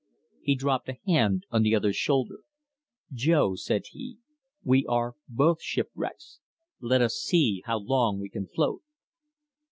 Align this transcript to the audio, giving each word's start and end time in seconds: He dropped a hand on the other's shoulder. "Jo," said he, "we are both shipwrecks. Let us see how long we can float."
He 0.41 0.55
dropped 0.55 0.89
a 0.89 0.97
hand 1.05 1.45
on 1.51 1.61
the 1.61 1.75
other's 1.75 1.95
shoulder. 1.95 2.39
"Jo," 3.13 3.53
said 3.53 3.83
he, 3.91 4.17
"we 4.63 4.83
are 4.87 5.13
both 5.29 5.61
shipwrecks. 5.61 6.39
Let 6.79 7.03
us 7.03 7.13
see 7.17 7.61
how 7.67 7.77
long 7.77 8.19
we 8.19 8.27
can 8.29 8.47
float." 8.47 8.81